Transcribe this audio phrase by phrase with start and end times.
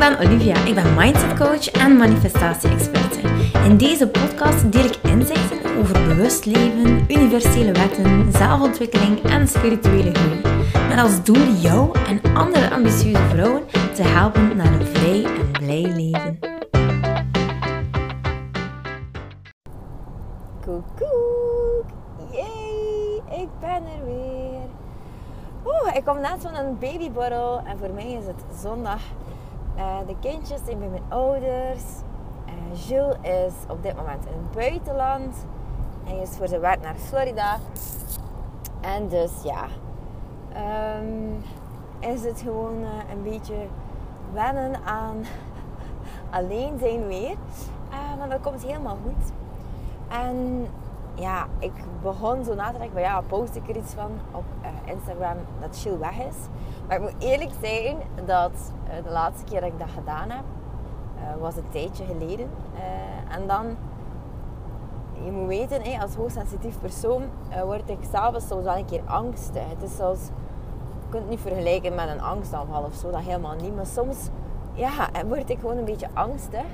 [0.00, 0.64] ben Olivia.
[0.64, 3.20] Ik ben mindset coach en manifestatie-experte.
[3.64, 10.40] In deze podcast deel ik inzichten over bewust leven, universele wetten, zelfontwikkeling en spirituele groei.
[10.88, 13.62] Met als doel jou en andere ambitieuze vrouwen
[13.94, 16.38] te helpen naar een vrij en blij leven.
[20.60, 21.84] Koekoek!
[22.30, 23.40] Yay!
[23.42, 24.68] Ik ben er weer.
[25.64, 29.00] Oeh, ik kom net van een babyborrel en voor mij is het zondag.
[29.76, 31.82] Uh, de kindjes zijn bij mijn ouders.
[32.46, 35.46] Uh, Jules is op dit moment in het buitenland.
[36.04, 37.56] Hij is voor zijn werk naar Florida.
[38.80, 39.66] En dus ja,
[40.98, 41.42] um,
[41.98, 43.66] is het gewoon uh, een beetje
[44.32, 45.24] wennen aan
[46.30, 47.36] alleen zijn weer.
[48.18, 49.32] maar dat komt helemaal goed.
[50.08, 50.66] En
[51.20, 54.92] ja, ik begon zo na te denken, ja, post ik er iets van op uh,
[54.92, 56.36] Instagram dat chill weg is.
[56.86, 60.44] Maar ik moet eerlijk zijn dat uh, de laatste keer dat ik dat gedaan heb,
[61.16, 62.48] uh, was een tijdje geleden.
[63.28, 63.76] en dan,
[65.24, 67.22] je moet weten, als hoogsensitief persoon
[67.64, 69.68] word ik s'avonds soms wel een keer angstig.
[69.68, 70.20] Het is zoals,
[71.00, 73.76] je kunt het niet vergelijken met een angstaanval of zo, dat helemaal niet.
[73.76, 74.28] Maar soms,
[74.72, 76.64] ja, word ik gewoon een beetje angstig.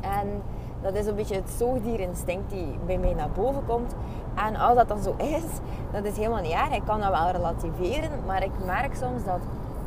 [0.00, 0.42] En
[0.82, 3.94] dat is een beetje het zoogdierinstinct die bij mij naar boven komt.
[4.34, 5.44] En als dat dan zo is,
[5.92, 6.74] dat is helemaal niet erg.
[6.74, 9.40] Ik kan dat wel relativeren, maar ik merk soms dat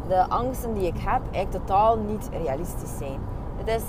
[0.08, 3.20] de angsten die ik heb eigenlijk totaal niet realistisch zijn.
[3.58, 3.84] Het is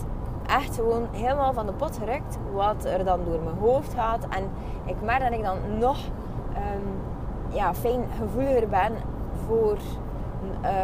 [0.47, 4.27] echt gewoon helemaal van de pot gerukt wat er dan door mijn hoofd gaat.
[4.29, 4.51] En
[4.85, 7.01] ik merk dat ik dan nog um,
[7.49, 8.93] ja, fijn gevoeliger ben
[9.47, 9.77] voor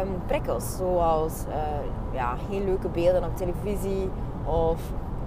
[0.01, 0.75] um, prikkels.
[0.77, 1.55] Zoals uh,
[2.11, 4.09] ja, heel leuke beelden op televisie
[4.45, 4.81] of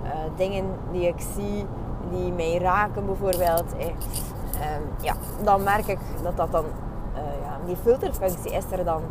[0.06, 1.66] uh, dingen die ik zie
[2.10, 3.76] die mij raken bijvoorbeeld.
[3.78, 8.84] Eh, um, ja, dan merk ik dat dat dan, uh, ja, die filterfunctie is er
[8.84, 9.02] dan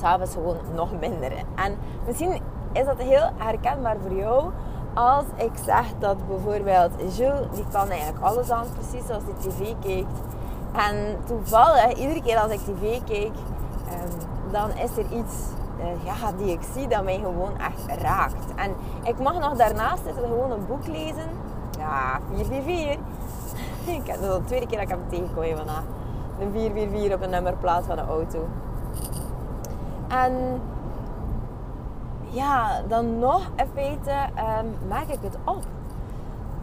[0.00, 1.32] s'avonds gewoon nog minder.
[1.54, 2.40] En misschien
[2.72, 4.50] is dat heel herkenbaar voor jou
[4.94, 9.74] als ik zeg dat bijvoorbeeld Jules, die kan eigenlijk alles aan, precies zoals die tv
[9.80, 10.20] kijkt.
[10.72, 15.34] En toevallig, iedere keer als ik tv kijk, um, dan is er iets
[16.04, 18.54] ja, die ik zie dat mij gewoon echt raakt.
[18.56, 21.28] En ik mag nog daarnaast zitten, gewoon een boek lezen.
[21.78, 23.00] Ja, 444.
[24.00, 25.84] ik heb dat de tweede keer dat ik hem tegenkom vandaag.
[26.40, 28.48] Een 444 op een nummerplaat van een auto.
[30.08, 30.60] En
[32.22, 35.62] ja, dan nog in feite um, maak ik het op.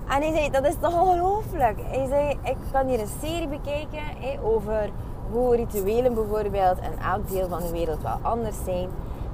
[0.08, 1.80] En hij zei, dat is toch ongelooflijk.
[1.84, 4.02] Hij zei, ik kan hier een serie bekijken
[4.44, 4.90] over
[5.32, 8.90] hoe rituelen bijvoorbeeld in elk deel van de wereld wel anders zijn.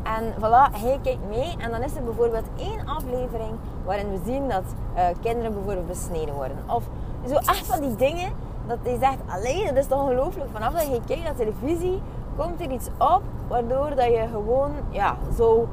[0.05, 3.53] En voilà, hij kijkt mee en dan is er bijvoorbeeld één aflevering
[3.85, 4.63] waarin we zien dat
[4.95, 6.57] uh, kinderen bijvoorbeeld besneden worden.
[6.67, 6.83] Of
[7.27, 8.31] zo echt van die dingen
[8.67, 10.49] dat hij zegt, alleen dat is toch ongelooflijk.
[10.51, 12.01] Vanaf dat je kijkt naar televisie,
[12.37, 15.67] komt er iets op waardoor dat je gewoon ja, zo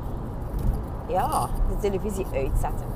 [1.06, 2.86] ja, de televisie uitzetten.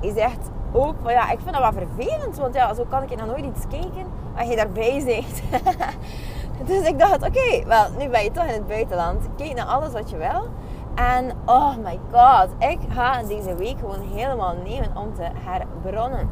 [0.00, 3.26] Hij zegt ook ja, ik vind dat wel vervelend, want ja, zo kan ik nog
[3.26, 4.06] nooit iets kijken
[4.36, 5.42] als je daarbij zegt.
[6.66, 9.28] dus ik dacht, oké, wel, nu ben je toch in het buitenland.
[9.36, 10.48] Kijk naar alles wat je wil.
[10.94, 16.28] En oh my god, ik ga deze week gewoon helemaal nemen om te herbronnen.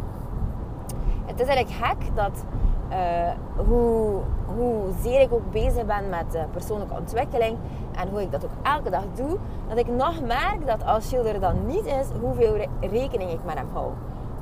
[1.25, 2.45] Het is eigenlijk gek dat
[2.91, 4.21] uh, hoe,
[4.57, 7.57] hoe zeer ik ook bezig ben met uh, persoonlijke ontwikkeling
[7.97, 9.39] en hoe ik dat ook elke dag doe,
[9.69, 13.45] dat ik nog merk dat als Shield er dan niet is, hoeveel re rekening ik
[13.45, 13.91] met hem hou.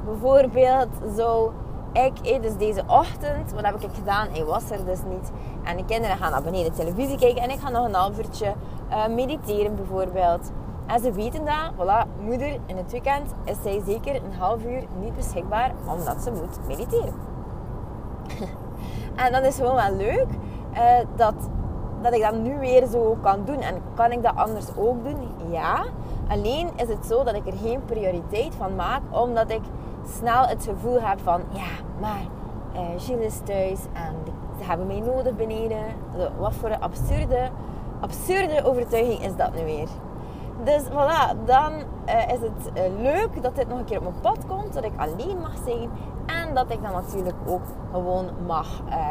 [0.05, 1.53] Bijvoorbeeld zo,
[1.95, 4.29] ik, dus deze ochtend, wat heb ik gedaan?
[4.31, 5.31] Hij was er dus niet.
[5.63, 8.55] En de kinderen gaan naar beneden televisie kijken en ik ga nog een half uurtje
[8.91, 10.51] uh, mediteren bijvoorbeeld.
[10.87, 14.83] En ze weten dat, voilà, moeder in het weekend is zij zeker een half uur
[15.01, 17.15] niet beschikbaar omdat ze moet mediteren.
[19.25, 20.27] en dat is gewoon wel leuk
[20.73, 20.81] uh,
[21.17, 21.35] dat,
[22.03, 23.61] dat ik dat nu weer zo kan doen.
[23.61, 25.29] En kan ik dat anders ook doen?
[25.51, 25.85] Ja.
[26.29, 29.63] Alleen is het zo dat ik er geen prioriteit van maak, omdat ik
[30.09, 32.23] snel het gevoel heb van, ja, maar
[32.75, 34.15] uh, Gilles is thuis en
[34.59, 35.83] ze hebben mij nodig beneden.
[36.39, 37.51] Wat voor een absurde,
[38.01, 39.89] absurde overtuiging is dat nu weer?
[40.65, 44.21] Dus voilà, dan uh, is het uh, leuk dat dit nog een keer op mijn
[44.21, 45.91] pad komt, dat ik alleen mag zijn
[46.27, 47.63] en dat ik dan natuurlijk ook
[47.93, 49.11] gewoon mag uh,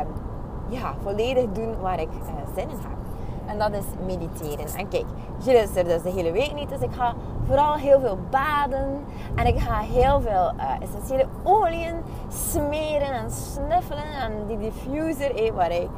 [0.68, 2.10] ja, volledig doen waar ik
[2.56, 2.98] zin in heb.
[3.46, 4.66] En dat is mediteren.
[4.78, 5.06] En kijk,
[5.42, 7.14] Gilles is er dus de hele week niet, dus ik ga
[7.48, 9.04] vooral heel veel baden
[9.36, 10.52] en ik ga heel veel
[10.82, 11.96] essentiële oliën
[12.30, 15.90] smeren en snuffelen en die diffuser, eh, waar hij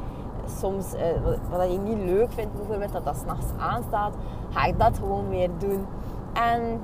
[0.58, 1.00] soms, uh,
[1.50, 4.14] wat je niet leuk vindt, bijvoorbeeld dat dat s'nachts aanstaat,
[4.50, 5.86] ga ik dat gewoon weer doen.
[6.32, 6.80] En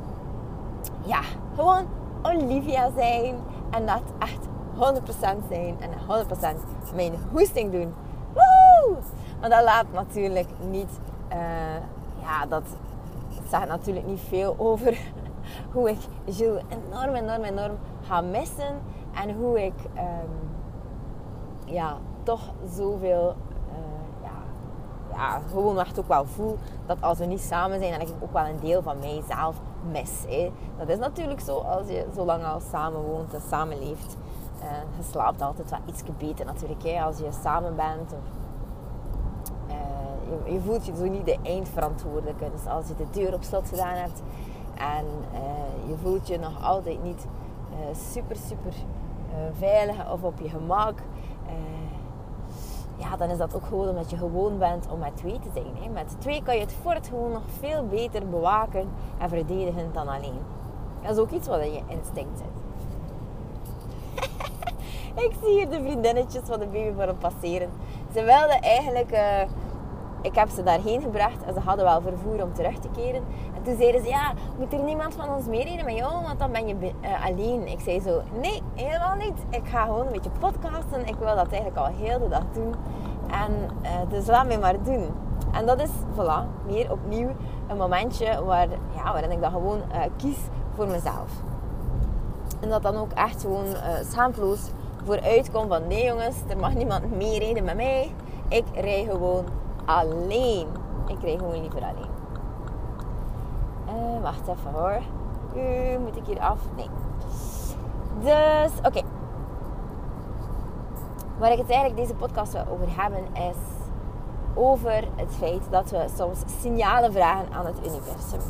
[1.04, 1.20] ja,
[1.54, 1.86] gewoon
[2.22, 3.34] Olivia zijn
[3.70, 7.94] en dat echt 100% zijn en 100% mijn hoesting doen.
[8.32, 9.02] Woehoe!
[9.40, 10.98] Maar dat laat natuurlijk niet,
[11.32, 11.38] uh,
[12.22, 12.62] ja, dat
[13.52, 14.99] zegt natuurlijk niet veel over
[15.72, 18.81] hoe ik Jules enorm, enorm, enorm ga missen.
[19.12, 20.50] En hoe ik um,
[21.64, 22.40] ja, toch
[22.75, 23.34] zoveel
[23.69, 24.43] uh, ja,
[25.12, 28.32] ja, gewoon echt ook wel voel dat als we niet samen zijn, dat ik ook
[28.32, 29.60] wel een deel van mijzelf
[29.90, 30.25] mis.
[30.28, 30.52] Hè.
[30.78, 34.16] Dat is natuurlijk zo als je zo lang al samen woont en samenleeft.
[34.62, 38.12] Uh, je slaapt altijd wel iets beter natuurlijk hè, als je samen bent.
[38.12, 38.40] Of,
[39.69, 40.01] uh,
[40.44, 42.50] je, voelt je zo niet de eindverantwoordelijke.
[42.52, 44.23] Dus als je de deur op slot gedaan hebt
[44.75, 47.26] en uh, je voelt je nog altijd niet
[48.12, 48.75] super, super
[49.58, 50.94] veilig of op je gemak
[53.02, 55.76] ja, dan is dat ook gewoon omdat je gewoon bent om met twee te zijn.
[55.81, 55.88] Hè.
[55.88, 58.88] Met twee kan je het fort gewoon nog veel beter bewaken
[59.19, 60.38] en verdedigen dan alleen.
[61.02, 62.50] Dat is ook iets wat in je instinct zit.
[65.25, 67.70] ik zie hier de vriendinnetjes van de baby voor passeren.
[68.14, 69.11] Ze wilden eigenlijk...
[70.22, 73.22] ik heb ze daarheen gebracht en ze hadden wel vervoer om terug te keren.
[73.54, 76.52] En toen zeiden ze, ja, moet er niemand van ons meerijden met jou, want dan
[76.52, 77.69] ben je uh, alleen.
[77.69, 79.38] Ik zei zo, nee, helemaal niet.
[79.50, 81.06] Ik ga gewoon een beetje podcasten.
[81.06, 82.74] Ik wil dat eigenlijk al heel de dag doen.
[83.30, 83.52] En
[83.82, 85.06] uh, dus laat mij maar doen.
[85.52, 87.30] En dat is, voilà, meer opnieuw
[87.69, 90.38] een momentje waar, ja, waarin ik dan gewoon uh, kies
[90.74, 91.30] voor mezelf.
[92.60, 93.66] En dat dan ook echt gewoon
[94.10, 94.60] schaamteloos
[95.04, 98.14] vooruit komt van nee jongens, er mag niemand meerijden met mij.
[98.48, 99.44] Ik rij gewoon
[99.84, 100.69] alleen.
[101.06, 102.11] Ik rij gewoon liever alleen.
[103.87, 105.00] Uh, wacht even hoor.
[105.56, 106.58] Uh, moet ik hier af?
[106.76, 106.88] Nee.
[108.20, 109.00] Dus, oké.
[111.38, 113.56] Waar ik het eigenlijk deze podcast wil over hebben is
[114.55, 118.40] over het feit dat we soms signalen vragen aan het universum.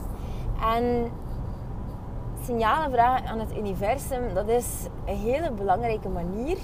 [0.77, 1.11] En
[2.45, 6.59] signalen vragen aan het universum, dat is een hele belangrijke manier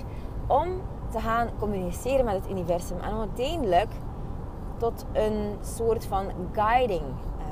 [0.47, 0.69] om
[1.11, 2.99] te gaan communiceren met het universum.
[3.01, 3.91] En uiteindelijk
[4.79, 7.45] tot een soort van guiding, uh,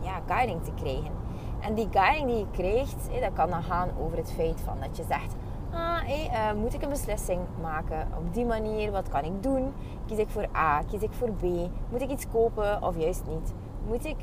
[0.00, 1.12] ja, guiding te krijgen.
[1.60, 4.96] En die guiding die je krijgt, dat kan dan gaan over het feit van dat
[4.96, 5.34] je zegt...
[5.72, 8.90] Ah, uh, moet ik een beslissing maken op die manier?
[8.90, 9.72] Wat kan ik doen?
[10.06, 10.82] Kies ik voor A?
[10.82, 11.42] Kies ik voor B?
[11.90, 13.52] Moet ik iets kopen of juist niet?
[13.86, 14.16] Moet ik...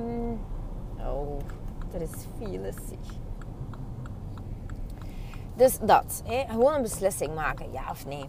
[0.00, 0.40] Um...
[0.98, 1.38] Oh,
[1.92, 2.10] er is
[2.88, 3.16] zich.
[5.54, 6.22] Dus dat.
[6.26, 8.28] Gewoon een beslissing maken, ja of nee.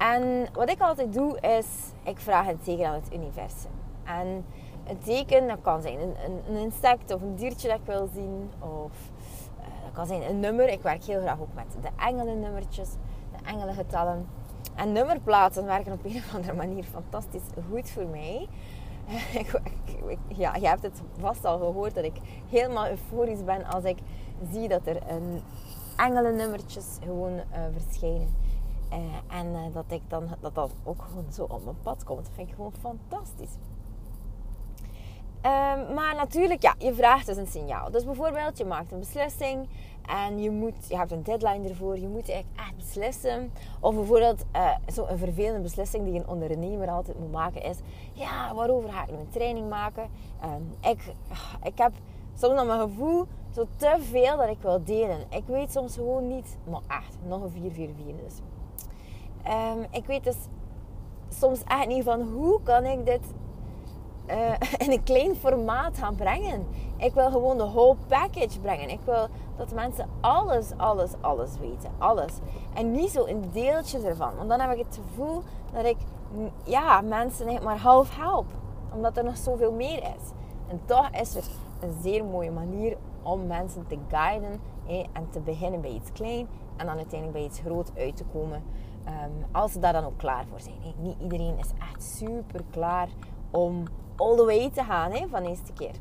[0.00, 1.66] En wat ik altijd doe is,
[2.02, 3.70] ik vraag een teken aan het universum.
[4.04, 4.44] En
[4.86, 6.14] een teken, dat kan zijn een,
[6.48, 8.50] een, insect of een diertje dat ik wil zien.
[8.58, 8.92] Of
[9.58, 10.68] uh, dat kan zijn een nummer.
[10.68, 12.88] Ik werk heel graag ook met de engelennummertjes,
[13.32, 14.28] de engelengetallen.
[14.74, 18.48] En nummerplaten werken op een of andere manier fantastisch goed voor mij.
[20.42, 22.16] ja, je hebt het vast al gehoord dat ik
[22.50, 23.98] helemaal euforisch ben als ik
[24.52, 25.42] zie dat er een
[25.96, 27.42] engelennummertjes gewoon uh,
[27.72, 28.34] verschijnen.
[28.92, 32.24] Uh, en uh, dat ik dan dat dat ook gewoon zo op mijn pad komt.
[32.24, 33.56] Dat vind ik gewoon fantastisch.
[35.46, 37.90] Uh, maar natuurlijk, ja, je vraagt dus een signaal.
[37.90, 39.68] Dus bijvoorbeeld, je maakt een beslissing
[40.06, 41.98] en je, moet, je hebt een deadline ervoor.
[41.98, 43.52] Je moet echt, echt beslissen.
[43.80, 47.78] Of bijvoorbeeld, uh, zo'n vervelende beslissing die een ondernemer altijd moet maken is...
[48.12, 50.08] Ja, waarover ga ik nu een training maken?
[50.40, 51.14] Ehm, ik,
[51.62, 51.92] ik heb
[52.34, 55.18] soms dan mijn gevoel zo te veel dat ik wil delen.
[55.28, 56.56] Ik weet soms gewoon niet...
[56.70, 58.40] Maar echt, nog een 444 dus.
[59.46, 60.36] Um, ik weet dus
[61.28, 63.20] soms echt niet van hoe kan ik dit
[64.30, 64.52] uh,
[64.86, 66.66] in een klein formaat gaan brengen.
[66.96, 68.88] Ik wil gewoon de whole package brengen.
[68.88, 71.90] Ik wil dat mensen alles, alles, alles weten.
[71.98, 72.32] Alles.
[72.74, 74.36] En niet zo een deeltje ervan.
[74.36, 75.42] Want dan heb ik het gevoel
[75.72, 75.96] dat ik
[76.64, 78.46] ja, mensen maar half help.
[78.94, 80.30] Omdat er nog zoveel meer is.
[80.68, 81.44] En toch is er
[81.80, 84.60] een zeer mooie manier om mensen te guiden.
[85.12, 86.48] en te beginnen bij iets klein.
[86.76, 88.62] En dan uiteindelijk bij iets groot uit te komen.
[89.06, 90.94] Um, als ze daar dan ook klaar voor zijn.
[90.98, 93.08] Niet iedereen is echt super klaar
[93.50, 93.84] om
[94.16, 95.94] all the way te gaan hè, van eerste keer.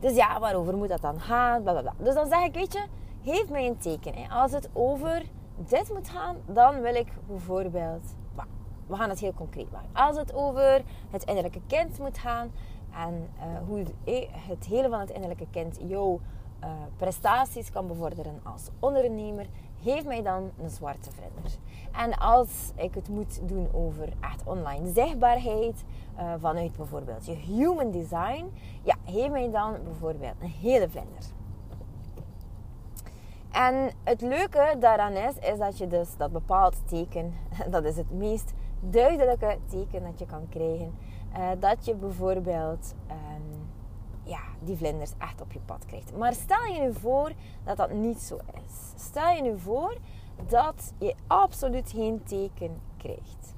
[0.00, 1.62] Dus ja, waarover moet dat dan gaan?
[1.62, 1.94] Blablabla.
[1.98, 2.84] Dus dan zeg ik, weet je,
[3.24, 4.30] geef mij een teken.
[4.30, 5.22] Als het over
[5.56, 8.14] dit moet gaan, dan wil ik bijvoorbeeld...
[8.86, 9.88] We gaan het heel concreet maken.
[9.92, 12.52] Als het over het innerlijke kind moet gaan
[12.94, 13.84] en uh, hoe
[14.48, 16.20] het hele van het innerlijke kind jouw
[16.64, 19.46] uh, prestaties kan bevorderen als ondernemer,
[19.82, 21.58] geef mij dan een zwarte vlinder.
[21.92, 25.84] En als ik het moet doen over echt online zichtbaarheid,
[26.18, 28.44] uh, vanuit bijvoorbeeld je human design,
[28.82, 31.24] ja, geef mij dan bijvoorbeeld een hele vlinder.
[33.50, 37.34] En het leuke daaraan is, is dat je dus dat bepaald teken,
[37.70, 40.94] dat is het meest duidelijke teken dat je kan krijgen,
[41.38, 43.70] uh, dat je bijvoorbeeld um,
[44.22, 46.16] ja, die vlinders echt op je pad krijgt.
[46.16, 47.32] Maar stel je nu voor
[47.64, 49.02] dat dat niet zo is.
[49.02, 49.96] Stel je nu voor
[50.48, 53.54] dat je absoluut geen teken krijgt.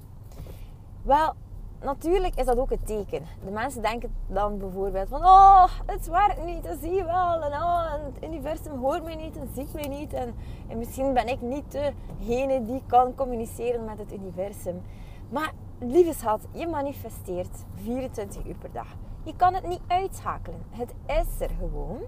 [1.02, 1.34] Wel,
[1.80, 3.22] natuurlijk is dat ook het teken.
[3.44, 5.20] De mensen denken dan bijvoorbeeld van...
[5.20, 7.42] Oh, het werkt niet, dat zie je wel.
[7.42, 10.12] En, oh, het universum hoort mij niet en ziet mij niet.
[10.12, 10.34] En,
[10.68, 11.78] en misschien ben ik niet
[12.18, 14.82] degene die kan communiceren met het universum.
[15.28, 18.96] Maar lieve schat, je manifesteert 24 uur per dag.
[19.24, 20.62] Je kan het niet uitschakelen.
[20.70, 22.00] Het is er gewoon.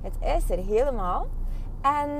[0.00, 1.26] Het is er helemaal.
[1.80, 2.10] En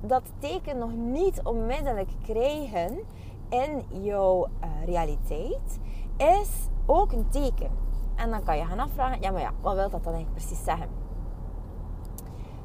[0.00, 2.98] dat teken nog niet onmiddellijk krijgen
[3.48, 5.78] in jouw uh, realiteit
[6.16, 7.70] is ook een teken.
[8.14, 10.64] En dan kan je gaan afvragen, ja maar ja, wat wil dat dan eigenlijk precies
[10.64, 10.88] zeggen?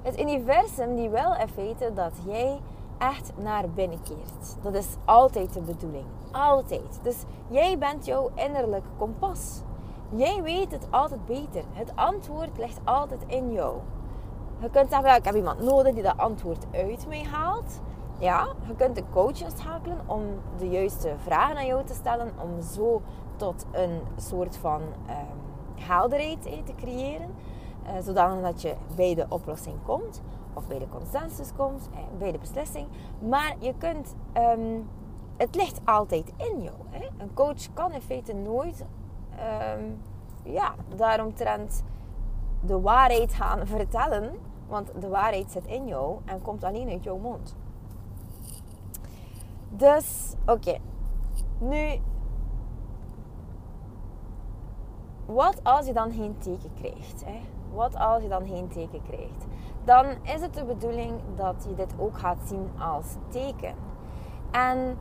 [0.02, 2.60] Het universum die wil in feite dat jij
[2.98, 4.58] echt naar binnen keert.
[4.62, 6.06] Dat is altijd de bedoeling.
[6.32, 7.00] Altijd.
[7.04, 9.62] Dus jij bent jouw innerlijk kompas.
[10.16, 11.64] Jij weet het altijd beter.
[11.72, 13.78] Het antwoord ligt altijd in jou.
[14.60, 17.82] Je kunt zeggen, ik heb iemand nodig die dat antwoord uit mij haalt.
[18.20, 20.24] Ja, je kunt een coach inschakelen om
[20.58, 22.32] de juiste vragen aan jou te stellen.
[22.42, 23.02] Om zo
[23.36, 27.30] tot een soort van um, helderheid te creëren.
[27.86, 30.22] Uh, zodanig dat je bij de oplossing komt.
[30.54, 31.90] Of bij de consensus komt.
[31.94, 32.88] Eh, bij de beslissing.
[33.20, 34.16] Maar je kunt...
[34.38, 34.90] Um,
[35.38, 36.76] het ligt altijd in jou.
[36.90, 37.08] Hè?
[37.18, 38.86] Een coach kan in feite nooit...
[39.32, 40.02] Um,
[40.44, 41.84] ja, daaromtrent
[42.62, 44.32] de waarheid gaan vertellen.
[44.68, 47.56] Want de waarheid zit in jou en komt alleen uit jouw mond.
[49.70, 50.78] Dus, oké.
[51.58, 52.00] Nu,
[55.26, 57.26] wat als je dan geen teken krijgt?
[57.26, 57.40] Hè?
[57.74, 59.46] Wat als je dan geen teken krijgt?
[59.84, 63.76] Dan is het de bedoeling dat je dit ook gaat zien als teken.
[64.52, 64.98] En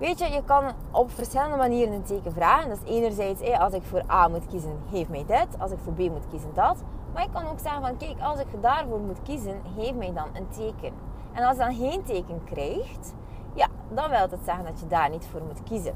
[0.00, 2.68] weet je, je kan op verschillende manieren een teken vragen.
[2.68, 5.46] Dus enerzijds, als ik voor A moet kiezen, geef mij dit.
[5.58, 6.76] Als ik voor B moet kiezen, dat.
[7.14, 10.26] Maar ik kan ook zeggen van, kijk, als ik daarvoor moet kiezen, geef mij dan
[10.32, 10.92] een teken.
[11.32, 13.14] En als je dan geen teken krijgt,
[13.54, 15.94] ja, dan wil het zeggen dat je daar niet voor moet kiezen.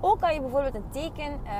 [0.00, 1.50] Ook kan je bijvoorbeeld een teken uh,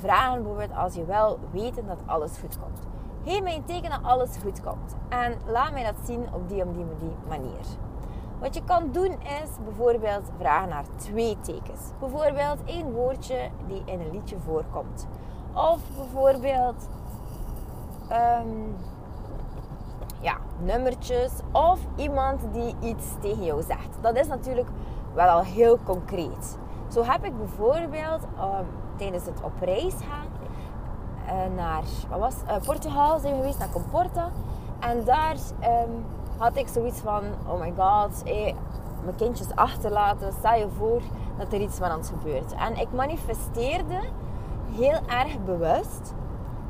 [0.00, 2.78] vragen, bijvoorbeeld als je wel weten dat alles goed komt.
[3.24, 4.96] Geef mij een teken dat alles goed komt.
[5.08, 7.66] En laat mij dat zien op die of die manier.
[8.44, 11.80] Wat je kan doen is bijvoorbeeld vragen naar twee tekens.
[12.00, 15.06] Bijvoorbeeld één woordje die in een liedje voorkomt.
[15.54, 16.88] Of bijvoorbeeld
[18.12, 18.76] um,
[20.20, 23.88] ja, nummertjes of iemand die iets tegen jou zegt.
[24.00, 24.68] Dat is natuurlijk
[25.14, 26.58] wel al heel concreet.
[26.88, 30.26] Zo heb ik bijvoorbeeld um, tijdens het op reis gaan
[31.26, 34.30] uh, naar wat was, uh, Portugal zijn we geweest, naar Comporta.
[34.80, 35.36] En daar
[35.86, 36.04] um,
[36.36, 38.24] had ik zoiets van, oh my god,
[39.04, 40.32] mijn kindjes achterlaten.
[40.32, 41.00] Stel je voor
[41.38, 42.52] dat er iets van ons gebeurt.
[42.52, 44.00] En ik manifesteerde
[44.72, 46.14] heel erg bewust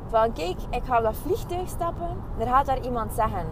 [0.09, 2.09] van kijk, ik ga op dat vliegtuig stappen.
[2.37, 3.45] Er gaat daar iemand zeggen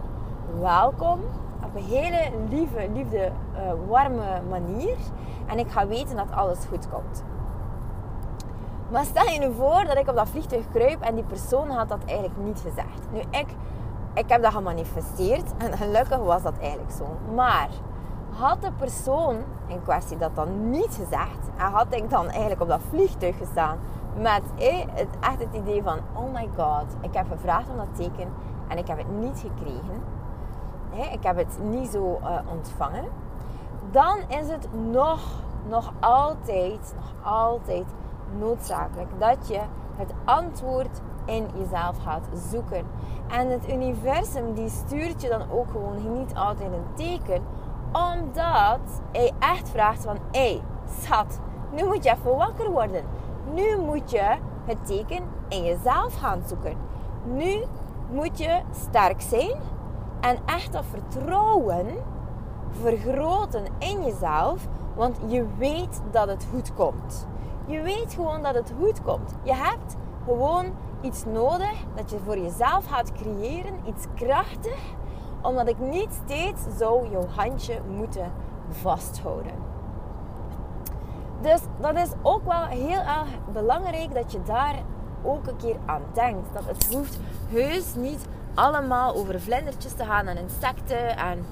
[0.60, 1.20] welkom.
[1.64, 4.96] Op een hele lieve, liefde, uh, warme manier.
[5.46, 7.24] En ik ga weten dat alles goed komt.
[8.90, 11.88] Maar stel je nu voor dat ik op dat vliegtuig kruip en die persoon had
[11.88, 13.00] dat eigenlijk niet gezegd.
[13.12, 13.46] Nu, ik,
[14.14, 17.06] ik heb dat gemanifesteerd en gelukkig was dat eigenlijk zo.
[17.34, 17.68] Maar
[18.30, 22.68] had de persoon in kwestie dat dan niet gezegd en had ik dan eigenlijk op
[22.68, 23.78] dat vliegtuig gestaan
[24.16, 24.42] met
[24.94, 28.28] het, echt het idee van, oh my god, ik heb gevraagd om dat teken
[28.68, 30.02] en ik heb het niet gekregen.
[31.12, 33.04] ik heb het niet zo uh, ontvangen.
[33.90, 35.20] Dan is het nog,
[35.68, 37.86] nog altijd, nog altijd
[38.38, 39.60] noodzakelijk dat je
[39.96, 42.86] het antwoord in jezelf gaat zoeken.
[43.28, 47.42] En het universum die stuurt je dan ook gewoon niet altijd een teken,
[47.92, 50.62] omdat hij echt vraagt van, hé, hey,
[51.00, 51.40] schat,
[51.72, 53.04] nu moet je even wakker worden.
[53.54, 56.76] Nu moet je het teken in jezelf gaan zoeken.
[57.24, 57.64] Nu
[58.10, 59.56] moet je sterk zijn
[60.20, 61.86] en echt dat vertrouwen
[62.70, 67.26] vergroten in jezelf, want je weet dat het goed komt.
[67.66, 69.34] Je weet gewoon dat het goed komt.
[69.42, 70.66] Je hebt gewoon
[71.04, 74.78] iets nodig dat je voor jezelf gaat creëren, iets krachtig,
[75.42, 78.32] omdat ik niet steeds zo jouw handje moeten
[78.70, 79.52] vasthouden.
[81.40, 84.82] Dus dat is ook wel heel erg belangrijk dat je daar
[85.22, 86.52] ook een keer aan denkt.
[86.52, 87.18] Dat het hoeft
[87.48, 91.16] heus niet allemaal over vlindertjes te gaan en insecten.
[91.16, 91.44] En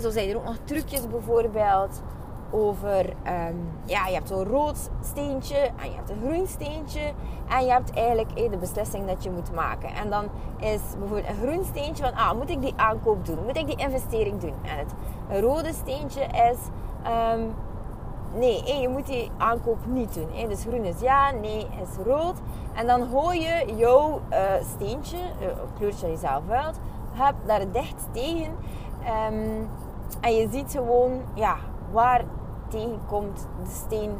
[0.00, 2.02] zo zijn er ook nog trucjes bijvoorbeeld
[2.50, 3.06] over...
[3.08, 7.12] Um, ja, je hebt zo'n rood steentje en je hebt een groen steentje.
[7.48, 9.94] En je hebt eigenlijk eh, de beslissing dat je moet maken.
[9.94, 10.24] En dan
[10.58, 12.14] is bijvoorbeeld een groen steentje van...
[12.14, 13.44] Ah, moet ik die aankoop doen?
[13.44, 14.54] Moet ik die investering doen?
[14.62, 14.92] En het
[15.40, 16.58] rode steentje is...
[17.34, 17.54] Um,
[18.34, 20.48] nee, je moet die aankoop niet doen.
[20.48, 22.36] Dus groen is ja, nee is rood.
[22.74, 24.38] En dan gooi je jouw uh,
[24.74, 26.78] steentje, uh, kleurtje dat je zelf wilt,
[27.12, 28.56] heb daar dicht tegen.
[29.04, 29.64] Ehm,
[30.20, 31.56] en je ziet gewoon ja,
[31.92, 32.24] waar
[32.70, 34.10] tegen komt de steen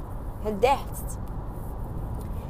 [0.43, 1.19] het.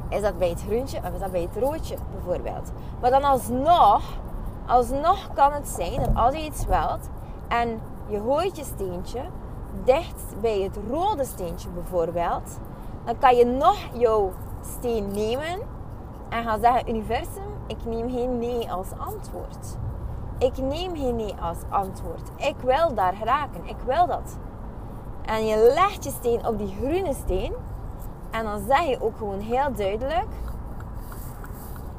[0.09, 2.73] Is dat bij het groentje of is dat bij het roodje bijvoorbeeld?
[3.01, 4.03] Maar dan alsnog,
[4.67, 7.09] alsnog kan het zijn dat als je iets wilt
[7.49, 9.23] en je gooit je steentje
[9.85, 12.59] dicht bij het rode steentje bijvoorbeeld,
[13.05, 15.59] dan kan je nog jouw steen nemen
[16.29, 19.77] en gaan zeggen: Universum, ik neem geen nee als antwoord.
[20.39, 22.31] Ik neem geen nee als antwoord.
[22.37, 23.67] Ik wil daar geraken.
[23.67, 24.37] Ik wil dat.
[25.31, 27.55] En je legt je steen op die groene steen.
[28.31, 30.29] En dan zeg je ook gewoon heel duidelijk: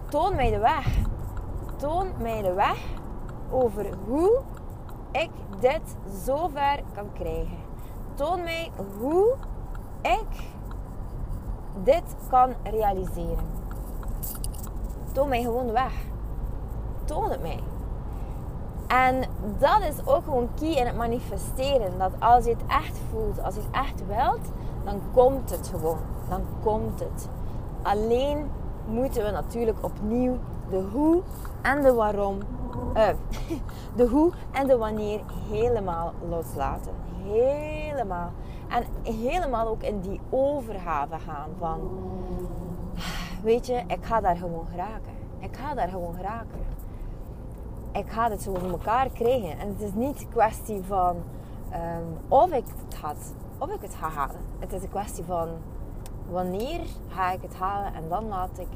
[0.09, 0.97] Toon mij de weg.
[1.75, 2.77] Toon mij de weg
[3.51, 4.41] over hoe
[5.11, 7.57] ik dit zover kan krijgen.
[8.13, 9.35] Toon mij hoe
[10.01, 10.43] ik
[11.83, 13.49] dit kan realiseren.
[15.11, 15.93] Toon mij gewoon de weg.
[17.05, 17.59] Toon het mij.
[18.91, 19.23] En
[19.59, 21.97] dat is ook gewoon key in het manifesteren.
[21.97, 24.51] Dat als je het echt voelt, als je het echt wilt,
[24.83, 25.97] dan komt het gewoon.
[26.29, 27.29] Dan komt het.
[27.81, 28.49] Alleen
[28.87, 30.37] moeten we natuurlijk opnieuw
[30.69, 31.21] de hoe
[31.61, 32.37] en de waarom,
[32.95, 33.07] uh,
[33.95, 35.19] de hoe en de wanneer
[35.49, 36.91] helemaal loslaten.
[37.23, 38.31] Helemaal.
[38.69, 41.79] En helemaal ook in die overgave gaan van,
[43.43, 45.11] weet je, ik ga daar gewoon geraken.
[45.39, 46.59] Ik ga daar gewoon geraken
[47.91, 49.59] ik ga het zo voor elkaar krijgen.
[49.59, 51.15] En het is niet een kwestie van
[51.73, 54.41] um, of ik het had, of ik het ga halen.
[54.59, 55.47] Het is een kwestie van
[56.29, 58.67] wanneer ga ik het halen en dan laat ik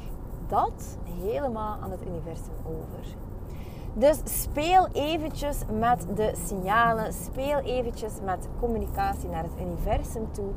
[0.47, 3.15] dat helemaal aan het universum over.
[3.93, 10.51] Dus speel eventjes met de signalen, speel eventjes met communicatie naar het universum toe.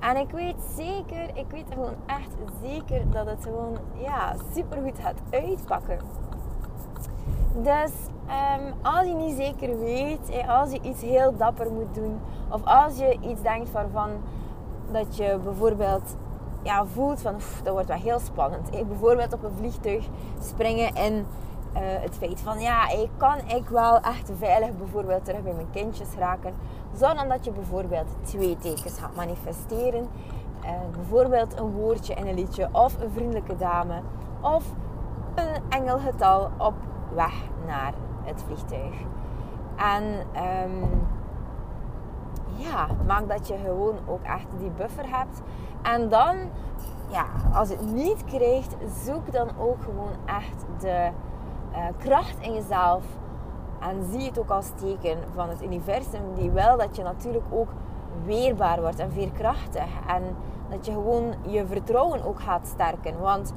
[0.00, 2.30] En ik weet zeker, ik weet gewoon echt
[2.62, 5.98] zeker dat het gewoon ja, super goed gaat uitpakken.
[7.56, 7.92] Dus
[8.26, 12.98] um, als je niet zeker weet, als je iets heel dapper moet doen, of als
[12.98, 14.10] je iets denkt waarvan
[14.90, 16.16] dat je bijvoorbeeld
[16.62, 18.74] ja, voelt van dat wordt wel heel spannend.
[18.74, 20.04] Ik bijvoorbeeld op een vliegtuig
[20.40, 25.42] springen in uh, het feit van ja, ik kan ik wel echt veilig bijvoorbeeld terug
[25.42, 26.54] bij mijn kindjes raken.
[26.94, 30.08] Zonder dat je bijvoorbeeld twee tekens gaat manifesteren.
[30.64, 34.00] Uh, bijvoorbeeld een woordje in een liedje of een vriendelijke dame
[34.40, 34.64] of
[35.34, 36.74] een engelgetal op
[37.14, 37.34] weg
[37.66, 38.94] naar het vliegtuig.
[39.76, 40.04] En
[40.64, 41.06] um,
[42.56, 45.42] ja, maak dat je gewoon ook echt die buffer hebt.
[45.82, 46.36] En dan,
[47.08, 51.10] ja, als het niet krijgt, zoek dan ook gewoon echt de
[51.72, 53.04] uh, kracht in jezelf.
[53.80, 57.68] En zie het ook als teken van het universum, die wil dat je natuurlijk ook
[58.24, 59.88] weerbaar wordt en veerkrachtig.
[60.06, 60.22] En
[60.68, 63.20] dat je gewoon je vertrouwen ook gaat sterken.
[63.20, 63.52] Want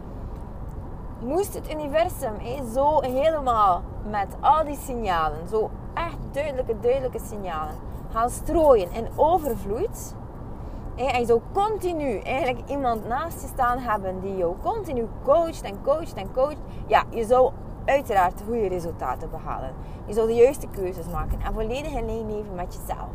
[1.19, 2.33] moest het universum
[2.73, 7.75] zo helemaal met al die signalen, zo echt duidelijke, duidelijke signalen,
[8.11, 10.15] gaan strooien in overvloed.
[10.95, 15.81] en je zou continu eigenlijk iemand naast je staan hebben die jou continu coacht en
[15.83, 16.57] coacht en coacht.
[16.87, 17.51] Ja, je zou
[17.85, 19.73] uiteraard goede resultaten behalen.
[20.05, 23.09] Je zou de juiste keuzes maken en volledig in leven met jezelf.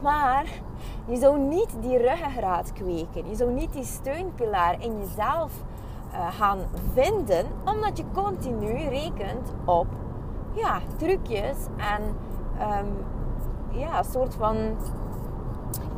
[0.00, 0.46] Maar
[1.06, 3.28] je zou niet die ruggengraat kweken.
[3.28, 5.77] Je zou niet die steunpilaar in jezelf uh,
[6.12, 6.58] gaan
[6.92, 9.86] vinden, omdat je continu rekent op
[10.52, 12.02] ja, trucjes en
[12.60, 13.06] um,
[13.78, 14.56] ja, een soort van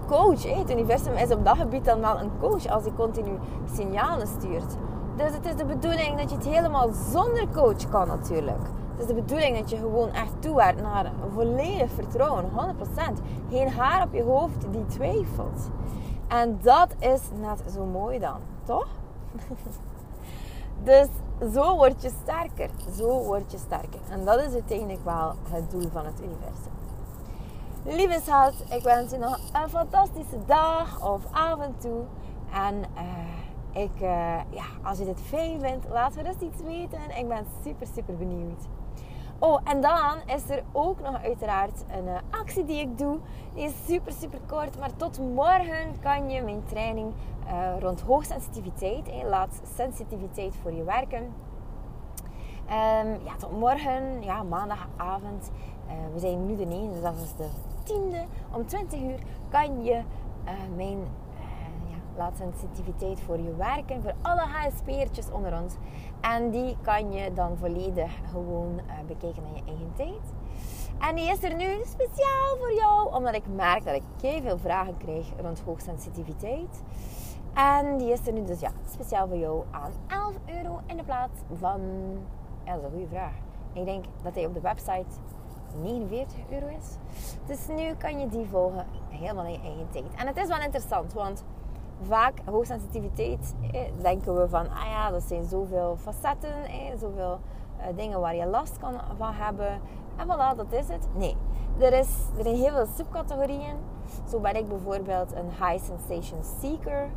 [0.06, 0.42] coach.
[0.42, 0.54] Hè.
[0.58, 3.38] Het universum is op dat gebied dan wel een coach als hij continu
[3.74, 4.76] signalen stuurt.
[5.16, 8.66] Dus het is de bedoeling dat je het helemaal zonder coach kan natuurlijk.
[8.90, 13.20] Het is de bedoeling dat je gewoon echt toewerkt naar volledig vertrouwen, 100%.
[13.50, 15.70] Geen haar op je hoofd die twijfelt.
[16.28, 18.86] En dat is net zo mooi dan, toch?
[20.82, 21.08] Dus
[21.52, 22.70] zo word je sterker.
[22.96, 24.00] Zo word je sterker.
[24.10, 26.72] En dat is uiteindelijk wel het doel van het universum.
[27.84, 32.02] Lieve schat, ik wens je nog een fantastische dag of avond toe.
[32.52, 37.00] En uh, ik, uh, ja, als je dit fijn vindt, laat me dus iets weten.
[37.18, 38.62] Ik ben super, super benieuwd.
[39.42, 43.18] Oh, en dan is er ook nog uiteraard een uh, actie die ik doe.
[43.54, 44.78] Die is super, super kort.
[44.78, 47.12] Maar tot morgen kan je mijn training
[47.46, 49.10] uh, rond hoogsensitiviteit.
[49.10, 51.22] Hey, laat sensitiviteit voor je werken.
[51.22, 55.50] Um, ja, tot morgen, ja, maandagavond.
[55.86, 57.48] Uh, we zijn nu de 9, dus dat is de
[57.84, 58.54] 10e.
[58.54, 60.02] Om 20 uur kan je
[60.76, 60.98] mijn
[62.36, 64.02] sensitiviteit voor je werken.
[64.02, 65.74] Voor alle HSP'ertjes onder ons.
[66.20, 70.34] En die kan je dan volledig gewoon uh, bekijken aan je eigen tijd.
[70.98, 74.58] En die is er nu speciaal voor jou, omdat ik merk dat ik heel veel
[74.58, 76.82] vragen krijg rond hoogsensitiviteit.
[77.54, 81.04] En die is er nu dus ja, speciaal voor jou aan 11 euro in de
[81.04, 81.80] plaats van...
[82.64, 83.34] Ja, dat is een goede vraag.
[83.72, 85.06] Ik denk dat hij op de website
[85.82, 86.96] 49 euro is.
[87.46, 90.14] Dus nu kan je die volgen helemaal in je eigen tijd.
[90.16, 91.44] En het is wel interessant, want
[92.06, 97.38] vaak hoogsensitiviteit, eh, denken we van, ah ja, dat zijn zoveel facetten, eh, zoveel
[97.96, 99.80] dingen waar je last kan van hebben.
[100.16, 101.08] En voilà, dat is het.
[101.14, 101.36] Nee,
[101.78, 103.76] er, is, er zijn heel veel subcategorieën.
[104.28, 107.10] Zo ben ik bijvoorbeeld een high sensation seeker.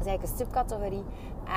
[0.00, 1.04] Dat is eigenlijk een subcategorie.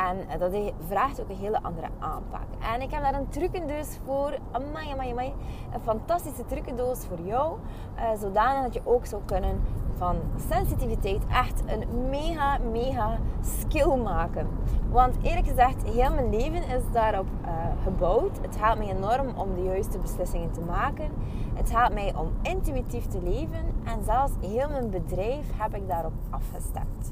[0.07, 2.47] En eh, dat vraagt ook een hele andere aanpak.
[2.73, 4.37] En ik heb daar een trucendoos voor.
[4.51, 5.33] Amai, amai, amai.
[5.73, 7.57] Een fantastische trucendoos voor jou.
[7.95, 9.61] Uh, zodanig dat je ook zou kunnen
[9.97, 10.15] van
[10.49, 14.47] sensitiviteit echt een mega, mega skill maken.
[14.89, 17.49] Want eerlijk gezegd, heel mijn leven is daarop uh,
[17.83, 18.37] gebouwd.
[18.41, 21.11] Het helpt mij enorm om de juiste beslissingen te maken.
[21.53, 23.65] Het helpt mij om intuïtief te leven.
[23.83, 27.11] En zelfs heel mijn bedrijf heb ik daarop afgestemd.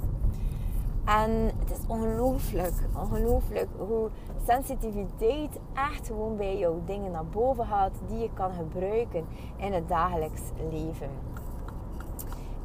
[1.19, 4.09] En het is ongelooflijk, ongelooflijk hoe
[4.47, 9.87] sensitiviteit echt gewoon bij jou dingen naar boven haalt die je kan gebruiken in het
[9.87, 11.09] dagelijks leven.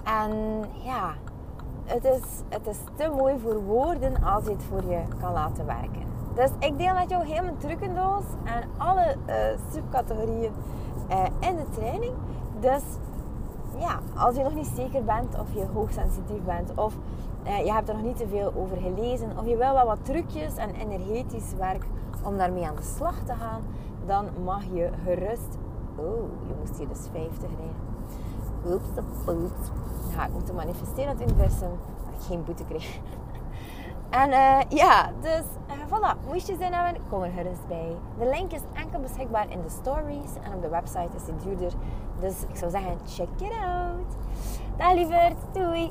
[0.05, 0.31] En
[0.85, 1.15] ja,
[1.85, 5.67] het is, het is te mooi voor woorden als je het voor je kan laten
[5.67, 6.03] werken.
[6.35, 9.35] Dus ik deel met jou heel mijn trucendoos en alle uh,
[9.73, 10.53] subcategorieën
[11.11, 12.15] uh, in de training.
[12.61, 12.83] Dus
[13.79, 16.95] ja, als je nog niet zeker bent of je hoogsensitief bent of
[17.47, 20.05] uh, je hebt er nog niet te veel over gelezen of je wil wel wat
[20.05, 21.85] trucjes en energetisch werk
[22.25, 23.63] om daarmee aan de slag te gaan,
[24.07, 25.59] dan mag je gerust.
[25.97, 27.95] Oh, je moest hier dus 50 rijden.
[28.67, 28.87] Oeps,
[29.29, 29.71] oeps.
[30.17, 31.71] Ja, ik moet manifesteren het universum
[32.05, 32.99] dat ik geen boete kreeg.
[34.11, 37.97] En uh, ja, dus uh, voilà, moest je zin hebben, kom er gerust bij.
[38.19, 41.73] De link is enkel beschikbaar in de stories en op de website is het duurder.
[42.21, 44.17] Dus ik zou zeggen, check it out.
[44.77, 45.91] Dag lieverd, doei!